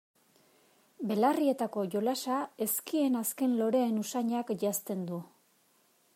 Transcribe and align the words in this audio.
Belarrietako 1.11 1.83
jolasa 1.97 2.39
ezkien 2.69 3.21
azken 3.23 3.55
loreen 3.61 4.03
usainak 4.07 4.53
janzten 4.65 5.07
du. 5.13 5.23